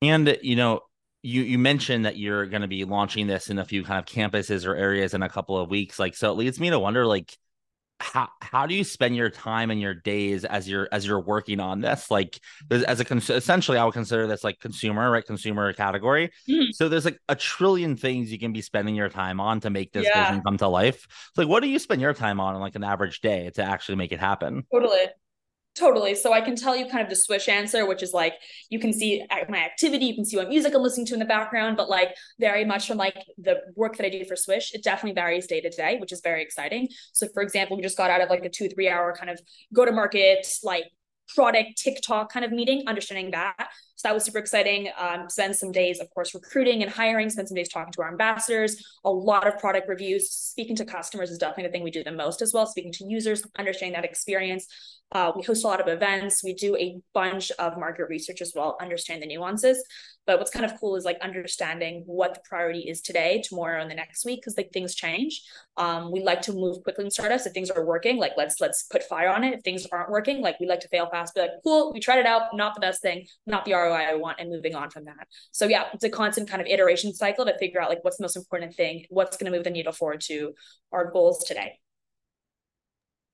And 0.00 0.38
you 0.42 0.56
know, 0.56 0.80
you 1.22 1.42
you 1.42 1.58
mentioned 1.58 2.06
that 2.06 2.16
you're 2.16 2.46
going 2.46 2.62
to 2.62 2.68
be 2.68 2.84
launching 2.84 3.26
this 3.26 3.50
in 3.50 3.58
a 3.58 3.64
few 3.64 3.84
kind 3.84 3.98
of 3.98 4.06
campuses 4.06 4.66
or 4.66 4.74
areas 4.74 5.12
in 5.12 5.22
a 5.22 5.28
couple 5.28 5.58
of 5.58 5.68
weeks. 5.68 5.98
Like, 5.98 6.16
so 6.16 6.30
it 6.30 6.36
leads 6.36 6.58
me 6.58 6.70
to 6.70 6.78
wonder, 6.78 7.04
like 7.04 7.36
how 8.00 8.28
how 8.40 8.66
do 8.66 8.74
you 8.74 8.84
spend 8.84 9.16
your 9.16 9.30
time 9.30 9.70
and 9.70 9.80
your 9.80 9.94
days 9.94 10.44
as 10.44 10.68
you're 10.68 10.88
as 10.92 11.06
you're 11.06 11.20
working 11.20 11.60
on 11.60 11.80
this? 11.80 12.10
Like 12.10 12.40
as 12.70 13.00
a 13.00 13.04
cons- 13.04 13.30
essentially 13.30 13.76
i 13.76 13.84
would 13.84 13.94
consider 13.94 14.26
this 14.26 14.44
like 14.44 14.60
consumer 14.60 15.10
right? 15.10 15.24
Consumer 15.24 15.72
category. 15.72 16.30
Mm-hmm. 16.48 16.70
so 16.72 16.88
there's 16.88 17.04
like 17.04 17.18
a 17.28 17.34
trillion 17.34 17.96
things 17.96 18.30
you 18.30 18.38
can 18.38 18.52
be 18.52 18.62
spending 18.62 18.94
your 18.94 19.08
time 19.08 19.40
on 19.40 19.60
to 19.60 19.70
make 19.70 19.92
this 19.92 20.04
yeah. 20.04 20.28
vision 20.28 20.42
come 20.42 20.56
to 20.58 20.68
life. 20.68 21.06
So 21.34 21.42
like 21.42 21.48
what 21.48 21.62
do 21.62 21.68
you 21.68 21.78
spend 21.78 22.00
your 22.00 22.14
time 22.14 22.40
on 22.40 22.54
in 22.54 22.60
like 22.60 22.76
an 22.76 22.84
average 22.84 23.20
day 23.20 23.50
to 23.54 23.62
actually 23.62 23.96
make 23.96 24.12
it 24.12 24.20
happen? 24.20 24.64
Totally 24.72 25.06
Totally. 25.78 26.16
So 26.16 26.32
I 26.32 26.40
can 26.40 26.56
tell 26.56 26.74
you 26.74 26.86
kind 26.86 27.04
of 27.04 27.08
the 27.08 27.14
swish 27.14 27.48
answer, 27.48 27.86
which 27.86 28.02
is 28.02 28.12
like 28.12 28.34
you 28.68 28.80
can 28.80 28.92
see 28.92 29.24
my 29.48 29.58
activity, 29.58 30.06
you 30.06 30.14
can 30.16 30.24
see 30.24 30.36
what 30.36 30.48
music 30.48 30.74
I'm 30.74 30.82
listening 30.82 31.06
to 31.06 31.12
in 31.12 31.20
the 31.20 31.24
background, 31.24 31.76
but 31.76 31.88
like 31.88 32.16
very 32.40 32.64
much 32.64 32.88
from 32.88 32.96
like 32.96 33.16
the 33.38 33.60
work 33.76 33.96
that 33.96 34.06
I 34.06 34.08
do 34.08 34.24
for 34.24 34.34
Swish, 34.34 34.74
it 34.74 34.82
definitely 34.82 35.14
varies 35.14 35.46
day 35.46 35.60
to 35.60 35.70
day, 35.70 35.98
which 36.00 36.10
is 36.10 36.20
very 36.20 36.42
exciting. 36.42 36.88
So 37.12 37.28
for 37.32 37.44
example, 37.44 37.76
we 37.76 37.82
just 37.84 37.96
got 37.96 38.10
out 38.10 38.20
of 38.20 38.28
like 38.28 38.44
a 38.44 38.48
two, 38.48 38.68
three 38.68 38.88
hour 38.88 39.14
kind 39.16 39.30
of 39.30 39.40
go 39.72 39.84
to 39.84 39.92
market, 39.92 40.48
like 40.64 40.86
product 41.32 41.80
TikTok 41.80 42.32
kind 42.32 42.44
of 42.44 42.50
meeting, 42.50 42.82
understanding 42.88 43.30
that. 43.30 43.68
So 43.98 44.06
that 44.06 44.14
was 44.14 44.24
super 44.24 44.38
exciting. 44.38 44.90
Um, 44.96 45.28
spend 45.28 45.56
some 45.56 45.72
days, 45.72 45.98
of 45.98 46.08
course, 46.10 46.32
recruiting 46.32 46.84
and 46.84 46.90
hiring, 46.90 47.28
spend 47.30 47.48
some 47.48 47.56
days 47.56 47.68
talking 47.68 47.92
to 47.94 48.02
our 48.02 48.12
ambassadors, 48.12 48.80
a 49.04 49.10
lot 49.10 49.48
of 49.48 49.58
product 49.58 49.88
reviews, 49.88 50.30
speaking 50.30 50.76
to 50.76 50.84
customers 50.84 51.32
is 51.32 51.38
definitely 51.38 51.64
the 51.64 51.70
thing 51.70 51.82
we 51.82 51.90
do 51.90 52.04
the 52.04 52.12
most 52.12 52.40
as 52.40 52.54
well, 52.54 52.64
speaking 52.64 52.92
to 52.92 53.04
users, 53.04 53.42
understanding 53.58 54.00
that 54.00 54.04
experience. 54.08 54.68
Uh, 55.10 55.32
we 55.34 55.42
host 55.42 55.64
a 55.64 55.66
lot 55.66 55.80
of 55.80 55.88
events. 55.88 56.44
We 56.44 56.54
do 56.54 56.76
a 56.76 57.00
bunch 57.12 57.50
of 57.58 57.76
market 57.76 58.08
research 58.08 58.40
as 58.40 58.52
well, 58.54 58.76
understand 58.80 59.20
the 59.20 59.26
nuances. 59.26 59.82
But 60.28 60.38
what's 60.38 60.50
kind 60.50 60.66
of 60.66 60.78
cool 60.78 60.94
is 60.94 61.06
like 61.06 61.18
understanding 61.22 62.02
what 62.04 62.34
the 62.34 62.40
priority 62.44 62.80
is 62.80 63.00
today, 63.00 63.42
tomorrow, 63.42 63.80
and 63.80 63.90
the 63.90 63.94
next 63.94 64.26
week, 64.26 64.42
because 64.42 64.58
like 64.58 64.70
things 64.74 64.94
change. 64.94 65.42
Um, 65.78 66.12
we 66.12 66.20
like 66.22 66.42
to 66.42 66.52
move 66.52 66.82
quickly 66.82 67.06
in 67.06 67.10
startups. 67.10 67.46
If 67.46 67.54
things 67.54 67.70
are 67.70 67.82
working, 67.82 68.18
like 68.18 68.32
let's 68.36 68.60
let's 68.60 68.82
put 68.82 69.02
fire 69.04 69.30
on 69.30 69.42
it. 69.42 69.54
If 69.54 69.62
things 69.62 69.86
aren't 69.90 70.10
working, 70.10 70.42
like 70.42 70.60
we 70.60 70.66
like 70.66 70.80
to 70.80 70.88
fail 70.88 71.08
fast, 71.10 71.34
be 71.34 71.40
like, 71.40 71.52
cool, 71.64 71.94
we 71.94 71.98
tried 71.98 72.18
it 72.18 72.26
out, 72.26 72.54
not 72.54 72.74
the 72.74 72.80
best 72.80 73.00
thing, 73.00 73.26
not 73.46 73.64
the 73.64 73.72
ROI 73.72 74.04
I 74.10 74.14
want, 74.16 74.38
and 74.38 74.50
moving 74.50 74.74
on 74.74 74.90
from 74.90 75.06
that. 75.06 75.26
So 75.50 75.66
yeah, 75.66 75.84
it's 75.94 76.04
a 76.04 76.10
constant 76.10 76.46
kind 76.50 76.60
of 76.60 76.68
iteration 76.68 77.14
cycle 77.14 77.46
to 77.46 77.56
figure 77.56 77.80
out 77.80 77.88
like 77.88 78.04
what's 78.04 78.18
the 78.18 78.24
most 78.24 78.36
important 78.36 78.74
thing, 78.74 79.06
what's 79.08 79.38
going 79.38 79.50
to 79.50 79.56
move 79.56 79.64
the 79.64 79.70
needle 79.70 79.92
forward 79.92 80.20
to 80.26 80.52
our 80.92 81.10
goals 81.10 81.42
today. 81.44 81.78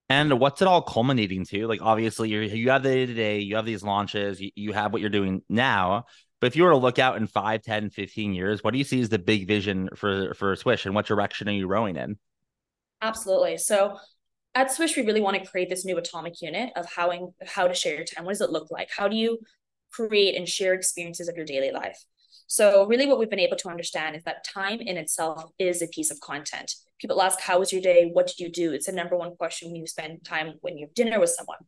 And 0.09 0.39
what's 0.39 0.61
it 0.63 0.69
all 0.69 0.83
culminating 0.83 1.45
to? 1.47 1.67
Like, 1.67 1.81
obviously, 1.83 2.29
you 2.29 2.41
you 2.43 2.71
have 2.71 2.83
the 2.83 2.91
day 2.91 3.07
to 3.07 3.15
day, 3.15 3.39
you 3.41 3.57
have 3.57 3.65
these 3.65 3.83
launches, 3.83 4.41
you, 4.41 4.51
you 4.55 4.73
have 4.73 4.93
what 4.93 5.01
you're 5.01 5.11
doing 5.11 5.43
now. 5.49 6.05
But 6.41 6.49
if 6.49 6.57
you 6.57 6.65
were 6.65 6.71
to 6.71 6.77
look 6.77 6.99
out 6.99 7.17
in 7.17 7.27
5, 7.27 7.63
10, 7.63 7.91
15 7.91 8.35
years, 8.35 8.63
what 8.63 8.73
do 8.73 8.79
you 8.79 8.85
see 8.85 9.01
as 9.01 9.09
the 9.09 9.19
big 9.19 9.47
vision 9.47 9.89
for, 9.97 10.35
for 10.35 10.57
Swish 10.57 10.85
and 10.85 10.95
what 10.95 11.07
direction 11.07 11.49
are 11.49 11.53
you 11.53 11.67
rowing 11.67 11.97
in? 11.97 12.19
Absolutely. 13.01 13.57
So 13.59 13.99
at 14.55 14.71
Swish, 14.73 14.97
we 14.97 15.05
really 15.05 15.21
want 15.21 15.37
to 15.37 15.49
create 15.49 15.69
this 15.69 15.85
new 15.85 15.97
atomic 15.97 16.41
unit 16.41 16.71
of 16.77 16.87
how, 16.93 17.33
how 17.47 17.67
to 17.67 17.75
share 17.75 17.95
your 17.95 18.05
time. 18.05 18.25
What 18.25 18.33
does 18.33 18.41
it 18.41 18.51
look 18.51 18.71
like? 18.71 18.91
How 18.95 19.09
do 19.09 19.17
you 19.17 19.39
create 19.93 20.37
and 20.37 20.49
share 20.49 20.75
experiences 20.75 21.29
of 21.29 21.37
your 21.37 21.47
daily 21.47 21.71
life? 21.71 21.99
So, 22.47 22.87
really, 22.87 23.07
what 23.07 23.19
we've 23.19 23.31
been 23.31 23.39
able 23.39 23.57
to 23.57 23.69
understand 23.69 24.17
is 24.17 24.23
that 24.25 24.45
time 24.45 24.81
in 24.81 24.97
itself 24.97 25.51
is 25.59 25.81
a 25.81 25.89
piece 25.89 26.11
of 26.11 26.21
content. 26.21 26.75
People 27.01 27.23
ask, 27.23 27.41
How 27.41 27.59
was 27.59 27.73
your 27.73 27.81
day? 27.81 28.11
What 28.13 28.27
did 28.27 28.39
you 28.39 28.51
do? 28.51 28.73
It's 28.73 28.87
the 28.87 28.93
number 28.93 29.17
one 29.17 29.35
question 29.37 29.69
when 29.69 29.77
you 29.77 29.87
spend 29.87 30.25
time 30.25 30.55
when 30.61 30.77
you 30.77 30.87
have 30.87 30.95
dinner 30.95 31.19
with 31.19 31.31
someone. 31.31 31.59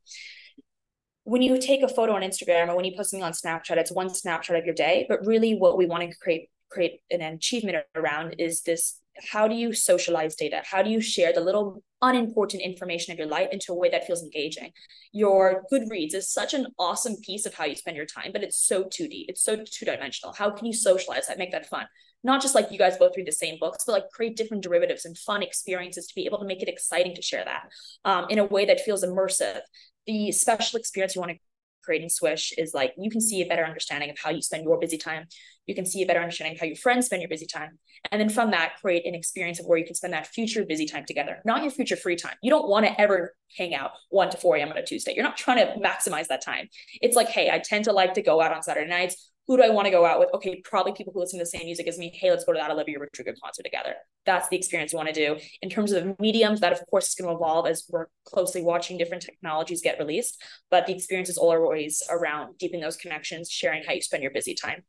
When 1.27 1.43
you 1.43 1.59
take 1.59 1.83
a 1.83 1.89
photo 1.89 2.13
on 2.13 2.23
Instagram 2.23 2.69
or 2.69 2.77
when 2.77 2.85
you 2.85 2.97
post 2.97 3.11
something 3.11 3.25
on 3.25 3.33
Snapchat, 3.33 3.79
it's 3.79 3.91
one 3.91 4.15
snapshot 4.15 4.57
of 4.57 4.65
your 4.65 4.77
day. 4.77 5.07
But 5.09 5.27
really, 5.27 5.57
what 5.57 5.77
we 5.77 5.85
want 5.85 6.09
to 6.09 6.17
create 6.19 6.51
create 6.71 7.01
an 7.11 7.21
achievement 7.21 7.79
around 7.97 8.37
is 8.39 8.63
this 8.63 9.01
how 9.33 9.49
do 9.49 9.57
you 9.57 9.73
socialize 9.73 10.37
data? 10.37 10.63
How 10.65 10.83
do 10.85 10.91
you 10.91 11.01
share 11.01 11.33
the 11.33 11.41
little 11.41 11.83
unimportant 12.01 12.63
information 12.63 13.13
of 13.13 13.19
your 13.19 13.27
life 13.27 13.49
into 13.51 13.73
a 13.73 13.75
way 13.75 13.89
that 13.89 14.07
feels 14.07 14.23
engaging? 14.23 14.71
Your 15.11 15.65
goodreads 15.73 16.15
is 16.15 16.31
such 16.31 16.55
an 16.55 16.69
awesome 16.79 17.17
piece 17.23 17.45
of 17.45 17.55
how 17.55 17.65
you 17.65 17.75
spend 17.75 17.97
your 17.97 18.07
time 18.07 18.31
but 18.33 18.45
it's 18.45 18.65
so 18.65 18.85
2d 18.85 19.25
it's 19.27 19.43
so 19.43 19.57
two-dimensional. 19.57 20.33
How 20.33 20.51
can 20.51 20.67
you 20.67 20.73
socialize 20.73 21.27
that 21.27 21.39
make 21.39 21.51
that 21.51 21.67
fun? 21.67 21.87
Not 22.23 22.41
just 22.41 22.55
like 22.55 22.71
you 22.71 22.79
guys 22.79 22.99
both 22.99 23.17
read 23.17 23.27
the 23.27 23.33
same 23.33 23.59
books 23.59 23.83
but 23.85 23.93
like 23.93 24.11
create 24.13 24.37
different 24.37 24.63
derivatives 24.63 25.05
and 25.05 25.19
fun 25.19 25.43
experiences 25.43 26.07
to 26.07 26.15
be 26.15 26.27
able 26.27 26.39
to 26.39 26.47
make 26.47 26.63
it 26.63 26.69
exciting 26.69 27.17
to 27.17 27.23
share 27.23 27.45
that 27.45 27.69
um, 28.05 28.27
in 28.29 28.39
a 28.39 28.45
way 28.45 28.65
that 28.67 28.81
feels 28.81 29.05
immersive 29.05 29.63
the 30.07 30.33
special 30.33 30.79
experience 30.79 31.15
you 31.15 31.21
want 31.21 31.33
to 31.33 31.39
create 31.87 32.03
in 32.03 32.11
Swish 32.11 32.53
is 32.59 32.75
like 32.75 32.93
you 32.99 33.11
can 33.11 33.21
see 33.21 33.41
a 33.43 33.47
better 33.47 33.65
understanding 33.65 34.11
of 34.11 34.19
how 34.19 34.31
you 34.31 34.43
spend 34.43 34.65
your 34.65 34.79
busy 34.79 34.99
time. 34.99 35.27
You 35.67 35.75
can 35.75 35.87
see 35.87 36.03
a 36.03 36.07
better 36.07 36.21
understanding 36.21 36.55
of 36.57 36.61
how 36.61 36.67
your 36.67 36.77
friends 36.77 37.07
spend 37.07 37.23
your 37.23 37.29
busy 37.29 37.47
time. 37.47 37.79
And 38.11 38.21
then 38.21 38.29
from 38.29 38.51
that, 38.51 38.75
create 38.81 39.07
an 39.07 39.15
experience 39.15 39.59
of 39.59 39.67
where 39.67 39.79
you 39.79 39.85
can 39.85 39.95
spend 39.95 40.13
that 40.13 40.27
future 40.27 40.65
busy 40.65 40.87
time 40.87 41.05
together, 41.07 41.39
not 41.45 41.63
your 41.63 41.71
future 41.71 41.97
free 41.97 42.17
time. 42.17 42.35
You 42.43 42.51
don't 42.51 42.69
want 42.69 42.87
to 42.87 43.01
ever 43.01 43.35
hang 43.57 43.75
out 43.75 43.93
1 44.11 44.31
to 44.31 44.37
4 44.37 44.57
a.m. 44.57 44.71
on 44.71 44.77
a 44.77 44.85
Tuesday. 44.85 45.13
You're 45.15 45.25
not 45.25 45.37
trying 45.37 45.59
to 45.59 45.75
maximize 45.81 46.27
that 46.29 46.45
time. 46.45 46.69
It's 47.01 47.17
like, 47.17 47.29
hey, 47.29 47.51
I 47.51 47.59
tend 47.59 47.85
to 47.85 47.93
like 47.93 48.15
to 48.15 48.23
go 48.23 48.41
out 48.41 48.53
on 48.53 48.63
Saturday 48.63 48.89
nights 48.89 49.31
who 49.47 49.57
do 49.57 49.63
I 49.63 49.71
want 49.71 49.87
to 49.87 49.91
go 49.91 50.05
out 50.05 50.19
with? 50.19 50.29
Okay, 50.35 50.61
probably 50.65 50.93
people 50.93 51.13
who 51.13 51.21
listen 51.21 51.39
to 51.39 51.45
the 51.45 51.51
same 51.51 51.65
music 51.65 51.87
as 51.87 51.99
me. 51.99 52.11
Hey, 52.13 52.31
let's 52.31 52.45
go 52.45 52.53
to 52.53 52.59
that 52.59 52.71
Olivia 52.71 52.99
Rodrigo 52.99 53.33
concert 53.41 53.63
together. 53.63 53.95
That's 54.25 54.49
the 54.49 54.57
experience 54.57 54.93
you 54.93 54.97
want 54.97 55.09
to 55.09 55.15
do. 55.15 55.39
In 55.63 55.71
terms 55.71 55.93
of 55.93 56.19
mediums, 56.19 56.61
that 56.61 56.73
of 56.73 56.81
course 56.91 57.09
is 57.09 57.15
going 57.15 57.31
to 57.31 57.37
evolve 57.37 57.67
as 57.67 57.85
we're 57.89 58.07
closely 58.25 58.63
watching 58.63 58.99
different 58.99 59.23
technologies 59.23 59.83
get 59.83 59.99
released. 59.99 60.43
But 60.69 60.87
the 60.87 60.95
experience 60.95 61.29
is 61.29 61.39
always 61.39 62.03
around 62.11 62.59
deepening 62.59 62.83
those 62.83 62.97
connections, 62.97 63.49
sharing 63.49 63.85
how 63.85 63.93
you 63.93 64.01
spend 64.01 64.23
your 64.23 64.33
busy 64.33 64.55
time. 64.55 64.83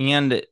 And 0.00 0.42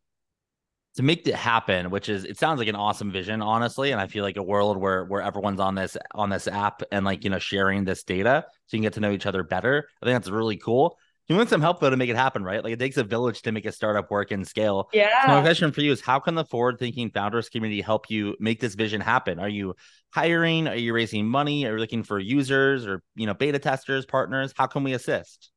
to 0.97 1.03
make 1.03 1.27
it 1.27 1.35
happen, 1.35 1.89
which 1.89 2.11
is 2.11 2.25
it 2.25 2.39
sounds 2.39 2.59
like 2.59 2.69
an 2.69 2.75
awesome 2.75 3.11
vision, 3.11 3.41
honestly. 3.41 3.93
And 3.93 4.01
I 4.01 4.09
feel 4.09 4.25
like 4.25 4.37
a 4.37 4.43
world 4.43 4.77
where 4.77 5.07
where 5.07 5.23
everyone's 5.23 5.61
on 5.61 5.75
this 5.75 5.97
on 6.15 6.29
this 6.29 6.47
app 6.47 6.83
and 6.93 7.07
like 7.07 7.25
you 7.25 7.31
know 7.31 7.39
sharing 7.39 7.85
this 7.85 8.03
data 8.03 8.45
so 8.67 8.77
you 8.77 8.81
can 8.81 8.83
get 8.83 8.93
to 8.95 9.01
know 9.01 9.13
each 9.13 9.25
other 9.25 9.43
better. 9.43 9.89
I 10.03 10.07
think 10.07 10.17
that's 10.17 10.29
really 10.29 10.59
cool 10.59 10.99
you 11.29 11.37
want 11.37 11.51
some 11.51 11.61
help 11.61 11.81
though 11.81 11.91
to 11.91 11.97
make 11.97 12.09
it 12.09 12.17
happen, 12.17 12.43
right? 12.43 12.65
Like 12.65 12.73
it 12.73 12.79
takes 12.79 12.97
a 12.97 13.05
village 13.05 13.43
to 13.43 13.53
make 13.53 13.67
a 13.67 13.73
startup 13.73 14.11
work 14.11 14.31
and 14.31 14.47
scale. 14.47 14.89
Yeah. 14.93 15.11
So 15.23 15.29
my 15.29 15.41
question 15.43 15.73
for 15.73 15.83
you 15.83 15.93
is 15.93 16.01
how 16.01 16.19
can 16.19 16.35
the 16.35 16.45
forward 16.45 16.79
thinking 16.79 17.11
founders 17.11 17.49
community 17.49 17.83
help 17.83 18.11
you 18.11 18.35
make 18.41 18.61
this 18.61 18.75
vision 18.75 19.01
happen? 19.01 19.39
Are 19.39 19.49
you 19.49 19.75
hiring? 20.11 20.69
Are 20.69 20.75
you 20.75 20.95
raising 20.95 21.29
money? 21.29 21.67
Are 21.67 21.73
you 21.73 21.79
looking 21.79 22.03
for 22.03 22.19
users 22.19 22.87
or 22.87 23.03
you 23.15 23.27
know 23.27 23.35
beta 23.35 23.59
testers, 23.59 24.07
partners? 24.07 24.55
How 24.57 24.67
can 24.67 24.85
we 24.85 24.95
assist? 24.95 25.51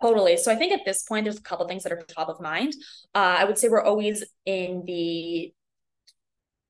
Totally. 0.00 0.36
So 0.36 0.50
I 0.52 0.56
think 0.56 0.72
at 0.72 0.80
this 0.86 1.02
point, 1.02 1.24
there's 1.24 1.38
a 1.38 1.42
couple 1.42 1.66
things 1.66 1.82
that 1.82 1.92
are 1.92 2.00
top 2.02 2.28
of 2.28 2.40
mind. 2.40 2.72
Uh, 3.14 3.36
I 3.38 3.44
would 3.44 3.58
say 3.58 3.68
we're 3.68 3.82
always 3.82 4.24
in 4.46 4.84
the 4.86 5.52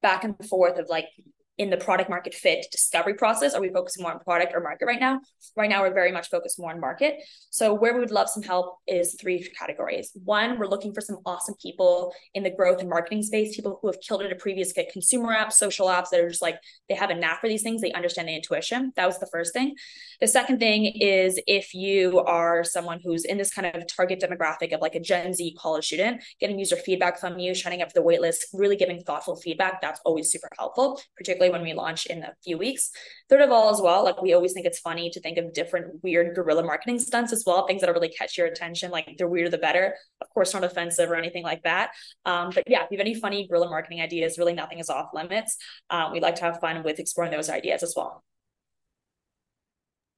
back 0.03 0.25
and 0.25 0.37
forth 0.49 0.79
of 0.79 0.87
like 0.89 1.07
in 1.59 1.71
the 1.71 1.77
product 1.77 2.09
market 2.09 2.35
fit 2.35 2.67
discovery 2.71 3.15
process? 3.15 3.55
Are 3.55 3.61
we 3.61 3.69
focusing 3.69 4.03
more 4.03 4.13
on 4.13 4.21
product 4.21 4.55
or 4.55 4.61
market 4.61 4.87
right 4.87 5.01
now? 5.01 5.21
Right 5.57 5.69
now, 5.69 5.83
we're 5.83 5.93
very 5.93 6.13
much 6.13 6.29
focused 6.29 6.59
more 6.59 6.71
on 6.71 6.81
market. 6.81 7.17
So, 7.51 7.75
where 7.75 7.95
we 7.95 8.01
would 8.01 8.11
love 8.11 8.29
some 8.29 8.43
help 8.43 8.79
is 8.87 9.17
three 9.21 9.47
categories. 9.59 10.13
One, 10.25 10.59
we're 10.59 10.69
looking 10.69 10.95
for 10.95 11.01
some 11.01 11.19
awesome 11.27 11.57
people 11.61 12.15
in 12.35 12.43
the 12.43 12.51
growth 12.51 12.81
and 12.81 12.89
marketing 12.89 13.23
space, 13.23 13.57
people 13.57 13.79
who 13.83 13.89
have 13.89 14.01
killed 14.01 14.23
it 14.23 14.31
at 14.31 14.39
previous 14.39 14.73
consumer 14.93 15.35
apps, 15.35 15.55
social 15.55 15.89
apps 15.89 16.11
that 16.11 16.21
are 16.21 16.29
just 16.29 16.43
like 16.43 16.59
they 16.89 16.95
have 16.95 17.11
a 17.11 17.15
knack 17.15 17.41
for 17.41 17.49
these 17.49 17.63
things, 17.63 17.81
they 17.81 17.93
understand 17.93 18.29
the 18.29 18.35
intuition. 18.35 18.93
That 18.97 19.07
was 19.07 19.19
the 19.19 19.27
first 19.27 19.53
thing. 19.53 19.75
The 20.21 20.29
second 20.29 20.59
thing 20.59 20.87
is 20.87 21.41
if 21.47 21.75
you 21.75 22.21
are 22.21 22.65
someone 22.65 23.01
who's 23.03 23.25
in 23.25 23.39
this 23.39 23.53
kind 23.53 23.67
of 23.75 23.83
target 23.95 24.21
demographic 24.21 24.73
of 24.75 24.81
like 24.81 24.95
a 24.95 25.01
Gen 25.01 25.35
Z 25.35 25.57
college 25.59 25.87
student, 25.87 26.23
getting 26.41 26.59
user 26.59 26.77
feedback 26.77 27.19
from 27.19 27.39
you, 27.39 27.55
shining 27.55 27.83
up 27.83 27.93
for 27.93 28.01
the 28.01 28.07
waitlist, 28.07 28.45
really 28.53 28.77
giving 28.77 29.01
thoughtful 29.03 29.37
feedback, 29.37 29.81
that's 29.81 30.01
always 30.05 30.31
super 30.31 30.49
helpful, 30.59 31.01
particularly 31.17 31.48
when 31.51 31.63
we 31.63 31.75
launch 31.75 32.07
in 32.07 32.23
a 32.23 32.33
few 32.45 32.59
weeks. 32.59 32.91
Third 33.29 33.43
of 33.43 33.51
all, 33.51 33.71
as 33.71 33.81
well, 33.81 34.05
like 34.05 34.21
we 34.23 34.33
always 34.35 34.53
think 34.53 34.67
it's 34.67 34.79
funny 34.79 35.11
to 35.11 35.21
think 35.21 35.39
of 35.39 35.53
different 35.53 36.03
weird 36.03 36.35
guerrilla 36.35 36.65
marketing 36.65 36.99
stunts 36.99 37.33
as 37.33 37.45
well, 37.47 37.67
things 37.67 37.83
that 37.83 37.93
really 37.93 38.09
catch 38.09 38.37
your 38.37 38.47
attention. 38.47 38.91
Like 38.91 39.17
the 39.19 39.29
weirder 39.29 39.51
the 39.51 39.59
better. 39.59 39.95
Of 40.21 40.29
course, 40.31 40.55
not 40.55 40.65
offensive 40.65 41.11
or 41.11 41.17
anything 41.17 41.43
like 41.45 41.63
that. 41.65 41.91
Um, 42.25 42.51
but 42.55 42.65
yeah, 42.67 42.85
if 42.85 42.91
you 42.91 42.99
have 42.99 43.07
any 43.07 43.15
funny 43.15 43.47
guerrilla 43.47 43.69
marketing 43.69 44.01
ideas, 44.01 44.39
really 44.39 44.55
nothing 44.55 44.79
is 44.79 44.91
off 44.91 45.11
limits. 45.15 45.57
Um, 45.91 46.13
we 46.13 46.21
like 46.21 46.37
to 46.37 46.43
have 46.43 46.61
fun 46.61 46.83
with 46.83 46.99
exploring 46.99 47.33
those 47.33 47.49
ideas 47.49 47.83
as 47.83 47.95
well. 47.97 48.25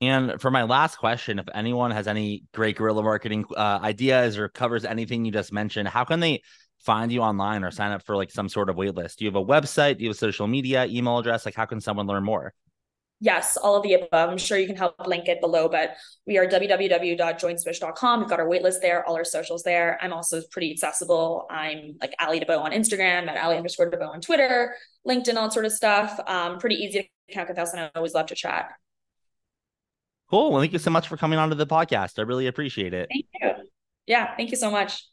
And 0.02 0.40
for 0.40 0.50
my 0.50 0.62
last 0.62 0.96
question, 0.96 1.38
if 1.38 1.46
anyone 1.54 1.90
has 1.90 2.08
any 2.08 2.44
great 2.54 2.76
guerrilla 2.76 3.02
marketing 3.02 3.44
uh, 3.54 3.80
ideas 3.82 4.38
or 4.38 4.48
covers 4.48 4.86
anything 4.86 5.26
you 5.26 5.32
just 5.32 5.52
mentioned, 5.52 5.88
how 5.88 6.04
can 6.04 6.20
they 6.20 6.40
find 6.80 7.12
you 7.12 7.20
online 7.20 7.64
or 7.64 7.70
sign 7.70 7.92
up 7.92 8.02
for 8.02 8.16
like 8.16 8.30
some 8.30 8.48
sort 8.48 8.70
of 8.70 8.76
wait 8.76 8.94
list? 8.94 9.18
Do 9.18 9.24
you 9.24 9.30
have 9.30 9.36
a 9.36 9.44
website? 9.44 9.98
Do 9.98 10.04
you 10.04 10.10
have 10.10 10.16
a 10.16 10.18
social 10.18 10.46
media, 10.46 10.86
email 10.86 11.18
address? 11.18 11.44
Like, 11.44 11.54
how 11.54 11.66
can 11.66 11.80
someone 11.80 12.06
learn 12.06 12.24
more? 12.24 12.54
Yes, 13.22 13.58
all 13.58 13.76
of 13.76 13.82
the 13.82 13.92
above. 13.94 14.30
I'm 14.30 14.38
sure 14.38 14.56
you 14.56 14.66
can 14.66 14.76
help 14.76 14.94
link 15.06 15.28
it 15.28 15.42
below, 15.42 15.68
but 15.68 15.90
we 16.26 16.38
are 16.38 16.46
www.joinswish.com. 16.46 18.20
We've 18.20 18.28
got 18.30 18.40
our 18.40 18.46
waitlist 18.46 18.80
there, 18.80 19.06
all 19.06 19.14
our 19.14 19.24
socials 19.24 19.62
there. 19.62 19.98
I'm 20.00 20.14
also 20.14 20.40
pretty 20.50 20.72
accessible. 20.72 21.46
I'm 21.50 21.98
like 22.00 22.14
Ali 22.18 22.40
Debow 22.40 22.58
on 22.60 22.72
Instagram, 22.72 23.28
at 23.28 23.36
Ali 23.36 23.58
underscore 23.58 23.90
Debow 23.90 24.08
on 24.08 24.22
Twitter, 24.22 24.74
LinkedIn, 25.06 25.36
all 25.36 25.50
sort 25.50 25.66
of 25.66 25.72
stuff. 25.72 26.18
Um, 26.26 26.58
pretty 26.58 26.76
easy 26.76 27.02
to 27.02 27.08
connect 27.30 27.50
with 27.50 27.58
us, 27.58 27.74
and 27.74 27.82
I 27.82 27.90
always 27.94 28.14
love 28.14 28.26
to 28.28 28.34
chat. 28.34 28.70
Cool. 30.30 30.52
Well, 30.52 30.60
thank 30.60 30.72
you 30.72 30.78
so 30.78 30.90
much 30.90 31.06
for 31.06 31.18
coming 31.18 31.38
on 31.38 31.50
to 31.50 31.56
the 31.56 31.66
podcast. 31.66 32.18
I 32.18 32.22
really 32.22 32.46
appreciate 32.46 32.94
it. 32.94 33.10
Thank 33.12 33.26
you. 33.38 33.68
Yeah, 34.06 34.34
thank 34.34 34.50
you 34.50 34.56
so 34.56 34.70
much. 34.70 35.04